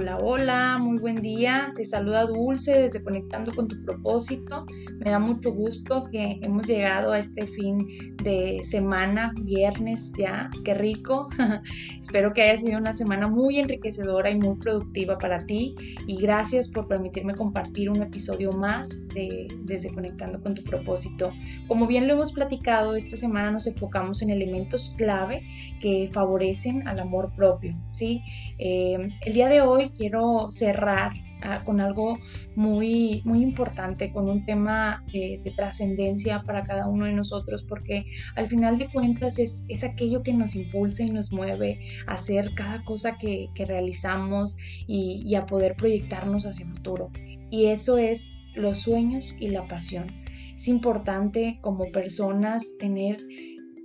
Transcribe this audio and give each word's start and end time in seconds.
Hola, 0.00 0.16
hola, 0.16 0.78
muy 0.80 0.98
buen 0.98 1.16
día. 1.16 1.74
Te 1.76 1.84
saluda 1.84 2.24
Dulce 2.24 2.72
desde 2.72 3.04
Conectando 3.04 3.52
con 3.52 3.68
tu 3.68 3.84
propósito. 3.84 4.64
Me 4.96 5.10
da 5.10 5.18
mucho 5.18 5.52
gusto 5.52 6.04
que 6.10 6.40
hemos 6.40 6.66
llegado 6.66 7.12
a 7.12 7.18
este 7.18 7.46
fin 7.46 8.16
de 8.22 8.60
semana, 8.62 9.34
viernes 9.42 10.14
ya. 10.16 10.48
Qué 10.64 10.72
rico. 10.72 11.28
Espero 11.98 12.32
que 12.32 12.40
haya 12.40 12.56
sido 12.56 12.78
una 12.78 12.94
semana 12.94 13.28
muy 13.28 13.58
enriquecedora 13.58 14.30
y 14.30 14.38
muy 14.38 14.56
productiva 14.56 15.18
para 15.18 15.44
ti. 15.44 15.74
Y 16.06 16.16
gracias 16.16 16.68
por 16.68 16.88
permitirme 16.88 17.34
compartir 17.34 17.90
un 17.90 18.00
episodio 18.00 18.52
más 18.52 19.06
de 19.08 19.48
desde 19.64 19.92
Conectando 19.92 20.40
con 20.40 20.54
tu 20.54 20.64
propósito. 20.64 21.30
Como 21.68 21.86
bien 21.86 22.06
lo 22.06 22.14
hemos 22.14 22.32
platicado, 22.32 22.96
esta 22.96 23.18
semana 23.18 23.50
nos 23.50 23.66
enfocamos 23.66 24.22
en 24.22 24.30
elementos 24.30 24.94
clave 24.96 25.42
que 25.78 26.08
favorecen 26.10 26.88
al 26.88 27.00
amor 27.00 27.34
propio. 27.36 27.76
¿sí? 27.92 28.22
Eh, 28.58 28.96
el 29.26 29.34
día 29.34 29.48
de 29.48 29.60
hoy 29.60 29.89
quiero 29.92 30.50
cerrar 30.50 31.12
ah, 31.42 31.62
con 31.64 31.80
algo 31.80 32.18
muy, 32.56 33.22
muy 33.24 33.40
importante, 33.42 34.12
con 34.12 34.28
un 34.28 34.44
tema 34.44 35.04
de 35.12 35.52
trascendencia 35.56 36.42
para 36.42 36.64
cada 36.64 36.86
uno 36.86 37.06
de 37.06 37.12
nosotros, 37.12 37.64
porque 37.68 38.06
al 38.36 38.46
final 38.46 38.78
de 38.78 38.88
cuentas 38.88 39.38
es, 39.38 39.64
es, 39.68 39.84
aquello 39.84 40.22
que 40.22 40.32
nos 40.32 40.56
impulsa 40.56 41.02
y 41.02 41.10
nos 41.10 41.32
mueve 41.32 41.80
a 42.06 42.14
hacer 42.14 42.54
cada 42.54 42.84
cosa 42.84 43.18
que, 43.18 43.48
que 43.54 43.64
realizamos 43.64 44.56
y, 44.86 45.22
y 45.26 45.34
a 45.34 45.46
poder 45.46 45.76
proyectarnos 45.76 46.46
hacia 46.46 46.66
el 46.66 46.72
futuro. 46.72 47.10
Y 47.50 47.66
eso 47.66 47.98
es 47.98 48.32
los 48.54 48.78
sueños 48.78 49.34
y 49.38 49.48
la 49.48 49.66
pasión. 49.66 50.20
Es 50.56 50.68
importante 50.68 51.58
como 51.62 51.90
personas 51.90 52.76
tener 52.78 53.16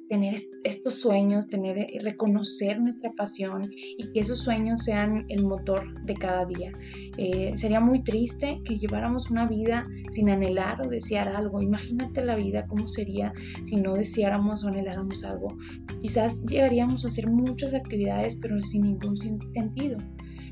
tener 0.07 0.35
estos 0.63 0.95
sueños, 0.95 1.47
tener, 1.47 1.77
eh, 1.77 1.87
reconocer 2.01 2.79
nuestra 2.79 3.11
pasión 3.13 3.69
y 3.71 4.11
que 4.11 4.19
esos 4.19 4.39
sueños 4.39 4.83
sean 4.83 5.25
el 5.29 5.43
motor 5.43 6.01
de 6.03 6.13
cada 6.13 6.45
día. 6.45 6.71
Eh, 7.17 7.53
sería 7.55 7.79
muy 7.79 8.03
triste 8.03 8.61
que 8.65 8.77
lleváramos 8.77 9.31
una 9.31 9.47
vida 9.47 9.85
sin 10.09 10.29
anhelar 10.29 10.85
o 10.85 10.89
desear 10.89 11.29
algo. 11.29 11.61
Imagínate 11.61 12.23
la 12.23 12.35
vida 12.35 12.67
cómo 12.67 12.87
sería 12.87 13.33
si 13.63 13.77
no 13.77 13.93
deseáramos 13.93 14.63
o 14.63 14.67
anheláramos 14.67 15.23
algo. 15.23 15.49
Pues 15.85 15.97
quizás 15.97 16.45
llegaríamos 16.45 17.05
a 17.05 17.07
hacer 17.07 17.27
muchas 17.27 17.73
actividades 17.73 18.35
pero 18.41 18.61
sin 18.61 18.83
ningún 18.83 19.17
sentido. 19.17 19.97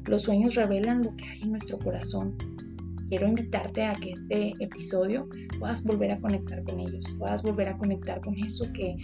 Los 0.06 0.24
sueños 0.24 0.56
revelan 0.56 1.02
lo 1.04 1.16
que 1.16 1.26
hay 1.26 1.42
en 1.44 1.52
nuestro 1.52 1.80
corazón. 1.80 2.36
Quiero 3.10 3.28
invitarte 3.28 3.84
a 3.84 3.94
que 3.94 4.12
este 4.12 4.54
episodio 4.60 5.30
puedas 5.60 5.84
volver 5.84 6.12
a 6.12 6.20
conectar 6.20 6.64
con 6.64 6.80
ellos, 6.80 7.06
puedas 7.20 7.44
volver 7.44 7.70
a 7.70 7.78
conectar 7.78 8.20
con 8.22 8.38
eso 8.38 8.66
que, 8.74 8.96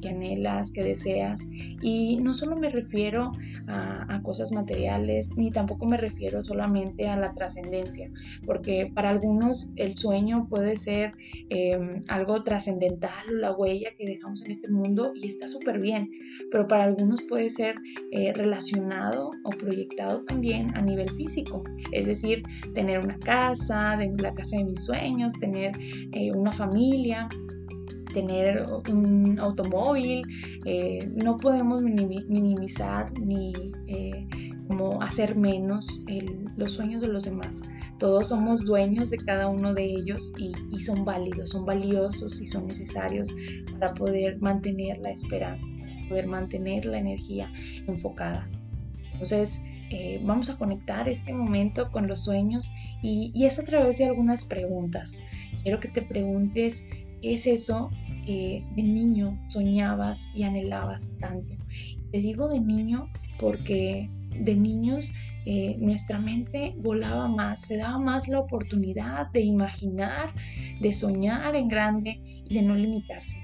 que 0.00 0.08
anhelas, 0.10 0.72
que 0.72 0.82
deseas. 0.82 1.48
Y 1.80 2.16
no 2.16 2.34
solo 2.34 2.56
me 2.56 2.68
refiero 2.68 3.32
a, 3.66 4.20
cosas 4.22 4.52
materiales, 4.52 5.36
ni 5.36 5.50
tampoco 5.50 5.86
me 5.86 5.96
refiero 5.96 6.44
solamente 6.44 7.08
a 7.08 7.16
la 7.16 7.32
trascendencia, 7.32 8.10
porque 8.44 8.90
para 8.92 9.10
algunos 9.10 9.70
el 9.76 9.96
sueño 9.96 10.48
puede 10.48 10.76
ser 10.76 11.12
em, 11.48 12.02
algo 12.08 12.42
trascendental, 12.42 13.24
la 13.30 13.52
huella 13.52 13.90
que 13.96 14.04
dejamos 14.04 14.44
en 14.44 14.50
este 14.50 14.68
mundo 14.68 15.12
y 15.14 15.28
está 15.28 15.48
súper 15.48 15.80
bien, 15.80 16.10
pero 16.50 16.66
para 16.66 16.84
algunos 16.84 17.22
puede 17.22 17.48
ser 17.48 17.76
eh, 18.10 18.32
relacionado 18.34 19.30
o 19.44 19.50
proyectado 19.50 20.24
también 20.24 20.76
a 20.76 20.82
nivel 20.82 21.08
físico, 21.10 21.62
es 21.92 22.06
decir, 22.06 22.42
tener 22.74 22.98
una 22.98 23.18
casa, 23.18 23.96
la 23.96 24.34
casa 24.34 24.56
de 24.56 24.64
mis 24.64 24.84
sueños, 24.84 25.38
tener 25.40 25.72
eh, 26.12 26.32
una 26.32 26.52
familia 26.52 27.28
tener 28.12 28.66
un 28.90 29.38
automóvil, 29.38 30.26
eh, 30.64 31.10
no 31.14 31.36
podemos 31.38 31.82
minimizar 31.82 33.12
ni 33.18 33.52
eh, 33.86 34.26
como 34.66 35.00
hacer 35.02 35.36
menos 35.36 36.02
los 36.56 36.72
sueños 36.72 37.00
de 37.00 37.08
los 37.08 37.24
demás. 37.24 37.62
Todos 37.98 38.28
somos 38.28 38.64
dueños 38.64 39.10
de 39.10 39.18
cada 39.18 39.48
uno 39.48 39.74
de 39.74 39.84
ellos 39.84 40.32
y, 40.38 40.80
son 40.80 41.04
válidos, 41.04 41.50
son 41.50 41.64
valiosos 41.64 42.40
y 42.40 42.46
son 42.46 42.66
necesarios 42.66 43.34
para 43.72 43.94
poder 43.94 44.38
mantener 44.40 44.98
la 44.98 45.10
esperanza, 45.10 45.68
poder 46.08 46.26
mantener 46.26 46.84
la 46.84 46.98
energía 46.98 47.50
enfocada. 47.86 48.48
Entonces, 49.12 49.62
eh, 49.90 50.20
vamos 50.22 50.50
a 50.50 50.58
conectar 50.58 51.08
este 51.08 51.32
momento 51.32 51.90
con 51.90 52.06
los 52.06 52.24
sueños 52.24 52.70
y, 53.02 53.32
y, 53.34 53.46
es 53.46 53.58
a 53.58 53.64
través 53.64 53.98
de 53.98 54.04
algunas 54.04 54.44
preguntas. 54.44 55.22
Quiero 55.62 55.80
que 55.80 55.88
te 55.88 56.02
preguntes 56.02 56.86
¿Qué 56.90 57.07
es 57.22 57.46
eso 57.46 57.90
que 58.26 58.64
de 58.76 58.82
niño 58.82 59.38
soñabas 59.48 60.28
y 60.34 60.42
anhelabas 60.42 61.16
tanto? 61.18 61.54
Te 62.12 62.18
digo 62.18 62.48
de 62.48 62.60
niño 62.60 63.10
porque 63.38 64.10
de 64.40 64.54
niños 64.54 65.10
eh, 65.46 65.76
nuestra 65.78 66.18
mente 66.18 66.74
volaba 66.78 67.28
más, 67.28 67.62
se 67.62 67.78
daba 67.78 67.98
más 67.98 68.28
la 68.28 68.40
oportunidad 68.40 69.30
de 69.32 69.40
imaginar, 69.40 70.34
de 70.80 70.92
soñar 70.92 71.56
en 71.56 71.68
grande 71.68 72.20
y 72.48 72.54
de 72.54 72.62
no 72.62 72.74
limitarse. 72.74 73.42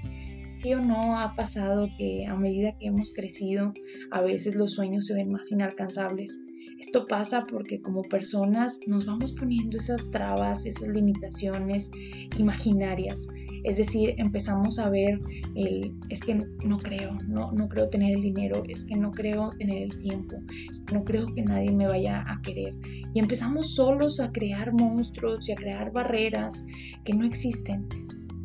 ¿Sí 0.61 0.73
o 0.73 0.81
no 0.81 1.17
ha 1.19 1.35
pasado 1.35 1.89
que 1.97 2.25
a 2.25 2.35
medida 2.35 2.77
que 2.77 2.87
hemos 2.87 3.13
crecido, 3.13 3.73
a 4.11 4.21
veces 4.21 4.55
los 4.55 4.73
sueños 4.73 5.07
se 5.07 5.15
ven 5.15 5.29
más 5.29 5.51
inalcanzables? 5.51 6.45
Esto 6.79 7.05
pasa 7.05 7.43
porque 7.49 7.81
como 7.81 8.01
personas 8.03 8.79
nos 8.85 9.05
vamos 9.05 9.31
poniendo 9.31 9.77
esas 9.77 10.11
trabas, 10.11 10.65
esas 10.65 10.89
limitaciones 10.89 11.89
imaginarias 12.37 13.27
es 13.65 13.77
decir, 13.77 14.13
empezamos 14.17 14.77
a 14.77 14.89
ver 14.89 15.19
el, 15.55 15.91
es 16.09 16.21
que 16.21 16.35
no, 16.35 16.77
creo, 16.77 17.17
no, 17.27 17.51
no 17.51 17.67
creo 17.67 17.89
tener 17.89 18.13
el 18.13 18.21
dinero, 18.21 18.61
es 18.67 18.85
que 18.85 18.95
no 18.95 19.11
creo 19.11 19.49
tener 19.57 19.81
el 19.81 19.97
tiempo, 19.97 20.37
es 20.69 20.81
que 20.81 20.93
no 20.93 21.03
creo 21.03 21.25
que 21.25 21.41
nadie 21.41 21.71
me 21.71 21.87
vaya 21.87 22.23
a 22.27 22.39
querer. 22.43 22.75
Y 23.13 23.19
empezamos 23.19 23.73
solos 23.73 24.19
a 24.19 24.31
crear 24.31 24.71
monstruos 24.71 25.49
y 25.49 25.53
a 25.53 25.55
crear 25.55 25.91
barreras 25.91 26.67
que 27.03 27.13
no 27.13 27.25
existen. 27.25 27.87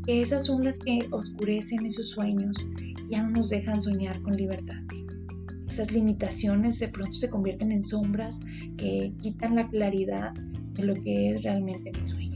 Esas 0.06 0.46
son 0.46 0.64
las 0.64 0.78
que 0.78 1.06
oscurecen 1.10 1.84
esos 1.84 2.08
sueños, 2.08 2.56
ya 3.10 3.22
no 3.22 3.30
nos 3.30 3.50
dejan 3.50 3.78
soñar 3.78 4.22
con 4.22 4.34
libertad. 4.36 4.80
Esas 5.68 5.92
limitaciones 5.92 6.78
de 6.80 6.88
pronto 6.88 7.12
se 7.12 7.28
convierten 7.28 7.72
en 7.72 7.84
sombras 7.84 8.40
que 8.78 9.12
quitan 9.20 9.54
la 9.54 9.68
claridad 9.68 10.32
de 10.32 10.82
lo 10.82 10.94
que 10.94 11.28
es 11.28 11.42
realmente 11.42 11.92
mi 11.92 12.04
sueño. 12.04 12.29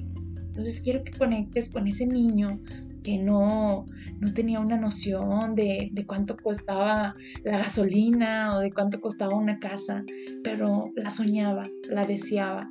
Entonces 0.55 0.81
quiero 0.83 1.03
que 1.03 1.11
conectes 1.11 1.69
con 1.69 1.89
ese 1.89 2.07
niño 2.07 2.61
que 3.03 3.19
no, 3.19 3.87
no 4.21 4.33
tenía 4.33 4.61
una 4.61 4.77
noción 4.77 5.57
de, 5.57 5.91
de, 5.91 6.07
cuánto 6.07 6.37
costaba 6.37 7.17
la 7.43 7.59
gasolina 7.59 8.57
o 8.57 8.61
de 8.61 8.71
cuánto 8.71 9.01
costaba 9.01 9.37
una 9.37 9.59
casa, 9.59 10.05
pero 10.45 10.85
la 10.95 11.11
soñaba, 11.11 11.65
la 11.91 12.05
deseaba, 12.05 12.71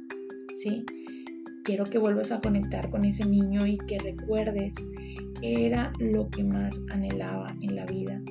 ¿sí? 0.56 0.86
Quiero 1.66 1.84
que 1.84 1.98
vuelvas 1.98 2.32
a 2.32 2.40
conectar 2.40 2.90
con 2.90 3.04
ese 3.04 3.26
niño 3.26 3.68
y 3.68 3.78
que 3.78 4.00
recuerdes 4.00 4.74
que 5.42 5.66
era 5.66 5.92
lo 6.00 6.30
que 6.30 6.46
más 6.46 6.86
anhelaba 6.90 7.48
en 7.60 7.76
la 7.76 7.86
vida. 7.86 8.22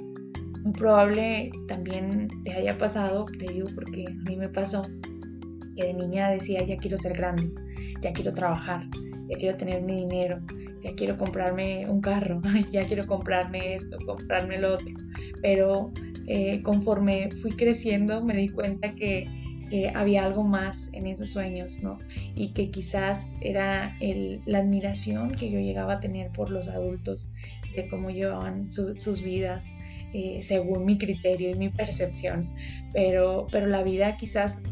Muy 0.62 0.72
probable 0.72 1.50
también 1.68 2.28
te 2.42 2.54
haya 2.54 2.78
pasado, 2.78 3.26
te 3.38 3.52
digo 3.52 3.68
porque 3.74 4.06
a 4.06 4.30
mí 4.30 4.34
me 4.34 4.48
pasó, 4.48 4.82
que 5.76 5.84
de 5.84 5.92
niña 5.92 6.30
decía, 6.30 6.64
ya 6.64 6.78
quiero 6.78 6.96
ser 6.96 7.14
grande, 7.14 7.52
ya 8.00 8.14
quiero 8.14 8.32
trabajar, 8.32 8.86
ya 9.32 9.38
quiero 9.38 9.56
tener 9.56 9.82
mi 9.82 9.96
dinero, 9.96 10.40
ya 10.80 10.94
quiero 10.94 11.16
comprarme 11.16 11.88
un 11.88 12.00
carro, 12.00 12.40
ya 12.70 12.84
quiero 12.86 13.06
comprarme 13.06 13.74
esto, 13.74 13.98
comprarme 14.04 14.58
lo 14.58 14.74
otro. 14.74 14.94
Pero 15.40 15.92
eh, 16.26 16.62
conforme 16.62 17.30
fui 17.30 17.52
creciendo 17.52 18.22
me 18.22 18.34
di 18.34 18.48
cuenta 18.48 18.94
que 18.94 19.28
había 19.94 20.24
algo 20.24 20.44
más 20.44 20.90
en 20.92 21.06
esos 21.06 21.30
sueños, 21.30 21.82
¿no? 21.82 21.96
Y 22.34 22.52
que 22.52 22.70
quizás 22.70 23.36
era 23.40 23.96
la 24.44 24.58
admiración 24.58 25.30
que 25.30 25.50
yo 25.50 25.60
llegaba 25.60 25.94
a 25.94 26.00
tener 26.00 26.30
por 26.30 26.50
los 26.50 26.68
adultos, 26.68 27.30
de 27.74 27.88
cómo 27.88 28.10
llevaban 28.10 28.70
sus 28.70 29.22
vidas, 29.22 29.72
eh, 30.12 30.40
según 30.42 30.84
mi 30.84 30.98
criterio 30.98 31.50
y 31.50 31.54
mi 31.54 31.68
percepción, 31.68 32.54
pero, 32.92 33.46
pero 33.50 33.66
la 33.66 33.82
vida 33.82 34.16
quizás 34.16 34.62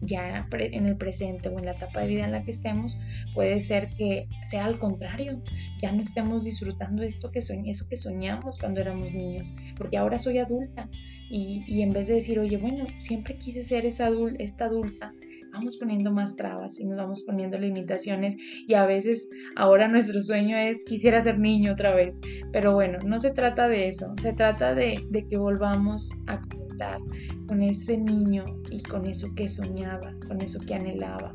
ya 0.00 0.46
en 0.50 0.86
el 0.86 0.96
presente 0.96 1.48
o 1.48 1.58
en 1.58 1.66
la 1.66 1.72
etapa 1.72 2.00
de 2.00 2.06
vida 2.06 2.24
en 2.24 2.32
la 2.32 2.42
que 2.44 2.52
estemos 2.52 2.96
puede 3.34 3.60
ser 3.60 3.90
que 3.90 4.28
sea 4.46 4.64
al 4.64 4.78
contrario, 4.78 5.42
ya 5.80 5.92
no 5.92 6.02
estemos 6.02 6.44
disfrutando 6.44 7.02
esto 7.02 7.30
que 7.30 7.40
eso 7.40 7.88
que 7.88 7.96
soñamos 7.96 8.58
cuando 8.58 8.80
éramos 8.80 9.12
niños, 9.12 9.54
porque 9.76 9.96
ahora 9.96 10.18
soy 10.18 10.38
adulta. 10.38 10.88
Y, 11.30 11.64
y 11.66 11.80
en 11.80 11.92
vez 11.92 12.08
de 12.08 12.14
decir, 12.14 12.38
oye, 12.38 12.58
bueno, 12.58 12.86
siempre 12.98 13.36
quise 13.36 13.64
ser 13.64 13.86
esa 13.86 14.10
esta 14.38 14.66
adulta, 14.66 15.14
vamos 15.52 15.76
poniendo 15.76 16.10
más 16.12 16.34
trabas 16.36 16.80
y 16.80 16.86
nos 16.86 16.96
vamos 16.96 17.22
poniendo 17.22 17.58
limitaciones 17.58 18.36
y 18.66 18.74
a 18.74 18.86
veces 18.86 19.30
ahora 19.54 19.86
nuestro 19.86 20.22
sueño 20.22 20.56
es 20.56 20.84
quisiera 20.84 21.20
ser 21.20 21.38
niño 21.38 21.72
otra 21.72 21.94
vez, 21.94 22.20
pero 22.52 22.72
bueno, 22.72 22.98
no 23.04 23.18
se 23.20 23.32
trata 23.32 23.68
de 23.68 23.88
eso, 23.88 24.14
se 24.18 24.32
trata 24.32 24.74
de, 24.74 25.04
de 25.10 25.26
que 25.28 25.36
volvamos 25.36 26.10
a 26.26 26.40
conectar 26.40 26.98
con 27.46 27.62
ese 27.62 27.98
niño 27.98 28.44
y 28.70 28.82
con 28.82 29.06
eso 29.06 29.28
que 29.36 29.48
soñaba, 29.48 30.14
con 30.26 30.40
eso 30.40 30.58
que 30.60 30.74
anhelaba. 30.74 31.34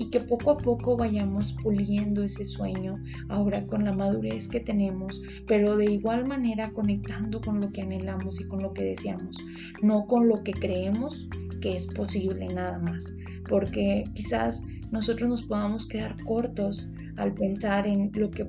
Y 0.00 0.10
que 0.10 0.20
poco 0.20 0.52
a 0.52 0.58
poco 0.58 0.96
vayamos 0.96 1.56
puliendo 1.60 2.22
ese 2.22 2.44
sueño 2.44 2.94
ahora 3.28 3.66
con 3.66 3.84
la 3.84 3.90
madurez 3.90 4.46
que 4.46 4.60
tenemos, 4.60 5.20
pero 5.48 5.76
de 5.76 5.86
igual 5.86 6.24
manera 6.24 6.70
conectando 6.70 7.40
con 7.40 7.60
lo 7.60 7.72
que 7.72 7.82
anhelamos 7.82 8.40
y 8.40 8.46
con 8.46 8.62
lo 8.62 8.72
que 8.72 8.84
deseamos, 8.84 9.38
no 9.82 10.06
con 10.06 10.28
lo 10.28 10.44
que 10.44 10.52
creemos 10.52 11.28
que 11.60 11.74
es 11.74 11.86
posible 11.86 12.48
nada 12.48 12.78
más, 12.78 13.14
porque 13.48 14.04
quizás 14.14 14.66
nosotros 14.90 15.28
nos 15.28 15.42
podamos 15.42 15.86
quedar 15.86 16.16
cortos 16.24 16.88
al 17.16 17.34
pensar 17.34 17.86
en 17.86 18.10
lo 18.14 18.30
que 18.30 18.46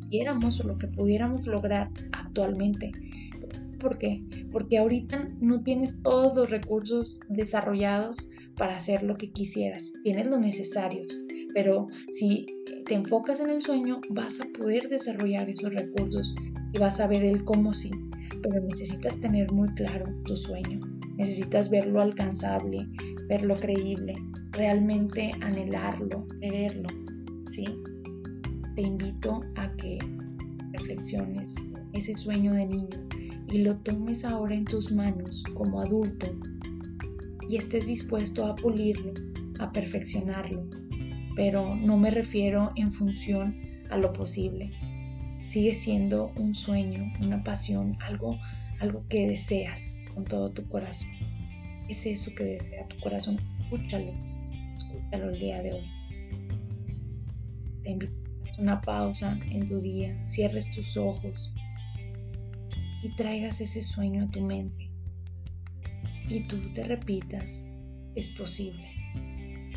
quisiéramos 0.00 0.60
o 0.60 0.68
lo 0.68 0.78
que 0.78 0.88
pudiéramos 0.88 1.46
lograr 1.46 1.90
actualmente. 2.12 2.92
¿Por 3.78 3.98
qué? 3.98 4.24
Porque 4.50 4.78
ahorita 4.78 5.28
no 5.40 5.62
tienes 5.62 6.02
todos 6.02 6.36
los 6.36 6.50
recursos 6.50 7.20
desarrollados 7.28 8.30
para 8.56 8.76
hacer 8.76 9.04
lo 9.04 9.16
que 9.16 9.30
quisieras, 9.30 9.92
tienes 10.02 10.26
los 10.26 10.40
necesarios, 10.40 11.16
pero 11.54 11.86
si 12.10 12.46
te 12.86 12.94
enfocas 12.94 13.40
en 13.40 13.50
el 13.50 13.60
sueño 13.60 14.00
vas 14.10 14.40
a 14.40 14.46
poder 14.58 14.88
desarrollar 14.88 15.48
esos 15.48 15.72
recursos 15.74 16.34
y 16.72 16.78
vas 16.78 16.98
a 16.98 17.06
ver 17.06 17.22
el 17.22 17.44
cómo 17.44 17.72
sí, 17.72 17.90
pero 18.42 18.60
necesitas 18.60 19.20
tener 19.20 19.52
muy 19.52 19.68
claro 19.74 20.06
tu 20.24 20.36
sueño, 20.36 20.80
necesitas 21.18 21.68
verlo 21.68 22.00
alcanzable, 22.00 22.86
verlo 23.28 23.54
creíble, 23.56 24.14
realmente 24.52 25.32
anhelarlo, 25.42 26.26
quererlo, 26.40 26.88
¿sí? 27.48 27.66
Te 28.74 28.82
invito 28.82 29.40
a 29.56 29.70
que 29.76 29.98
reflexiones 30.72 31.56
ese 31.92 32.16
sueño 32.16 32.54
de 32.54 32.66
niño 32.66 33.08
y 33.48 33.58
lo 33.58 33.76
tomes 33.78 34.24
ahora 34.24 34.54
en 34.54 34.64
tus 34.64 34.92
manos 34.92 35.42
como 35.54 35.80
adulto 35.80 36.26
y 37.48 37.56
estés 37.56 37.86
dispuesto 37.86 38.46
a 38.46 38.54
pulirlo, 38.54 39.12
a 39.58 39.72
perfeccionarlo. 39.72 40.68
Pero 41.34 41.74
no 41.74 41.96
me 41.96 42.10
refiero 42.10 42.70
en 42.76 42.92
función 42.92 43.56
a 43.90 43.96
lo 43.96 44.12
posible. 44.12 44.70
Sigue 45.46 45.72
siendo 45.72 46.30
un 46.36 46.54
sueño, 46.54 47.10
una 47.22 47.42
pasión, 47.42 47.96
algo, 48.00 48.38
algo 48.80 49.04
que 49.08 49.28
deseas 49.28 50.00
con 50.14 50.24
todo 50.24 50.50
tu 50.50 50.66
corazón. 50.68 51.10
Es 51.88 52.04
eso 52.06 52.34
que 52.34 52.44
desea 52.44 52.86
tu 52.88 52.98
corazón. 53.00 53.38
Escúchalo, 53.60 54.12
escúchalo 54.74 55.30
el 55.30 55.38
día 55.38 55.62
de 55.62 55.72
hoy. 55.74 55.90
Te 57.82 57.90
invito 57.90 58.12
a 58.58 58.62
una 58.62 58.80
pausa 58.80 59.38
en 59.50 59.68
tu 59.68 59.80
día, 59.80 60.24
cierres 60.26 60.70
tus 60.72 60.96
ojos 60.96 61.52
y 63.02 63.14
traigas 63.16 63.60
ese 63.60 63.82
sueño 63.82 64.24
a 64.24 64.30
tu 64.30 64.40
mente. 64.40 64.90
Y 66.28 66.40
tú 66.40 66.58
te 66.74 66.84
repitas, 66.84 67.66
es 68.14 68.30
posible, 68.30 68.90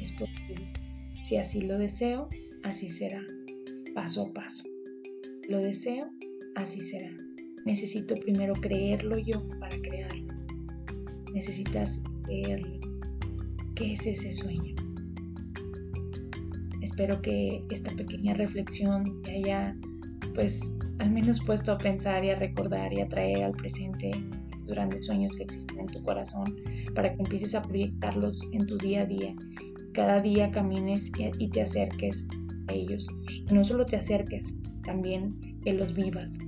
es 0.01 0.11
posible. 0.11 0.73
Si 1.23 1.37
así 1.37 1.61
lo 1.61 1.77
deseo, 1.77 2.27
así 2.63 2.89
será, 2.89 3.21
paso 3.93 4.25
a 4.25 4.33
paso. 4.33 4.63
Lo 5.47 5.59
deseo, 5.59 6.09
así 6.55 6.81
será. 6.81 7.11
Necesito 7.65 8.15
primero 8.15 8.53
creerlo 8.53 9.17
yo 9.17 9.47
para 9.59 9.77
crearlo. 9.79 10.33
Necesitas 11.33 12.03
creerlo. 12.23 12.79
¿Qué 13.75 13.93
es 13.93 14.05
ese 14.05 14.33
sueño? 14.33 14.75
Espero 16.81 17.21
que 17.21 17.63
esta 17.69 17.91
pequeña 17.91 18.33
reflexión 18.33 19.21
te 19.23 19.37
haya 19.37 19.75
pues 20.33 20.77
al 20.99 21.11
menos 21.11 21.39
puesto 21.43 21.71
a 21.71 21.77
pensar 21.77 22.23
y 22.23 22.29
a 22.29 22.35
recordar 22.35 22.93
y 22.93 23.01
a 23.01 23.07
traer 23.07 23.43
al 23.43 23.53
presente 23.53 24.11
esos 24.51 24.67
grandes 24.67 25.05
sueños 25.05 25.35
que 25.35 25.43
existen 25.43 25.79
en 25.79 25.87
tu 25.87 26.03
corazón 26.03 26.55
para 26.93 27.13
que 27.13 27.21
empieces 27.21 27.55
a 27.55 27.63
proyectarlos 27.63 28.47
en 28.53 28.65
tu 28.67 28.77
día 28.77 29.01
a 29.01 29.05
día. 29.05 29.35
Cada 29.93 30.21
día 30.21 30.51
camines 30.51 31.11
y 31.37 31.49
te 31.49 31.61
acerques 31.61 32.27
a 32.67 32.73
ellos. 32.73 33.07
Y 33.27 33.53
no 33.53 33.63
solo 33.63 33.85
te 33.85 33.97
acerques, 33.97 34.59
también 34.83 35.59
que 35.63 35.73
los 35.73 35.93
vivas. 35.93 36.39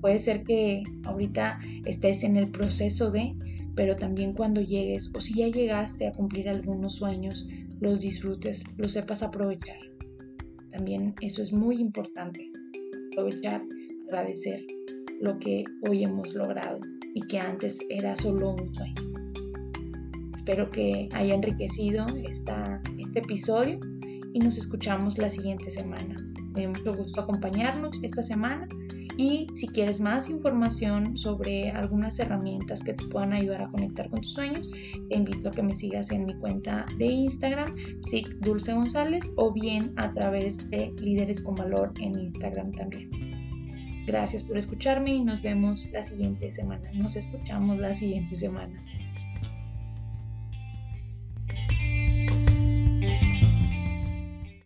Puede 0.00 0.18
ser 0.18 0.44
que 0.44 0.82
ahorita 1.04 1.58
estés 1.84 2.24
en 2.24 2.36
el 2.36 2.50
proceso 2.50 3.10
de, 3.10 3.34
pero 3.74 3.96
también 3.96 4.32
cuando 4.32 4.60
llegues 4.60 5.12
o 5.14 5.20
si 5.20 5.34
ya 5.34 5.48
llegaste 5.48 6.06
a 6.06 6.12
cumplir 6.12 6.48
algunos 6.48 6.94
sueños, 6.94 7.46
los 7.80 8.00
disfrutes, 8.00 8.64
los 8.76 8.92
sepas 8.92 9.22
aprovechar. 9.22 9.78
También 10.70 11.14
eso 11.20 11.42
es 11.42 11.52
muy 11.52 11.76
importante 11.76 12.50
aprovechar, 13.12 13.62
agradecer 14.08 14.64
lo 15.20 15.38
que 15.38 15.64
hoy 15.88 16.04
hemos 16.04 16.34
logrado 16.34 16.80
y 17.14 17.20
que 17.22 17.38
antes 17.38 17.80
era 17.90 18.16
solo 18.16 18.54
un 18.54 18.74
sueño. 18.74 18.94
Espero 20.34 20.70
que 20.70 21.08
haya 21.12 21.34
enriquecido 21.34 22.06
esta, 22.24 22.82
este 22.98 23.18
episodio 23.18 23.78
y 24.32 24.38
nos 24.38 24.56
escuchamos 24.56 25.18
la 25.18 25.28
siguiente 25.28 25.70
semana. 25.70 26.16
Me 26.54 26.60
dio 26.60 26.70
mucho 26.70 26.94
gusto 26.94 27.20
acompañarnos 27.20 28.02
esta 28.02 28.22
semana 28.22 28.66
y 29.20 29.46
si 29.52 29.68
quieres 29.68 30.00
más 30.00 30.30
información 30.30 31.18
sobre 31.18 31.70
algunas 31.72 32.18
herramientas 32.18 32.82
que 32.82 32.94
te 32.94 33.04
puedan 33.04 33.34
ayudar 33.34 33.62
a 33.64 33.68
conectar 33.68 34.08
con 34.08 34.22
tus 34.22 34.32
sueños, 34.32 34.70
te 35.10 35.14
invito 35.14 35.50
a 35.50 35.52
que 35.52 35.62
me 35.62 35.76
sigas 35.76 36.10
en 36.10 36.24
mi 36.24 36.34
cuenta 36.36 36.86
de 36.96 37.04
Instagram, 37.04 37.76
SIC 38.02 38.28
Dulce 38.38 38.72
González, 38.72 39.34
o 39.36 39.52
bien 39.52 39.92
a 39.96 40.14
través 40.14 40.70
de 40.70 40.94
Líderes 41.02 41.42
con 41.42 41.54
Valor 41.54 41.92
en 42.00 42.18
Instagram 42.18 42.72
también. 42.72 43.10
Gracias 44.06 44.42
por 44.42 44.56
escucharme 44.56 45.12
y 45.16 45.22
nos 45.22 45.42
vemos 45.42 45.90
la 45.92 46.02
siguiente 46.02 46.50
semana. 46.50 46.90
Nos 46.94 47.14
escuchamos 47.16 47.78
la 47.78 47.94
siguiente 47.94 48.34
semana. 48.34 48.82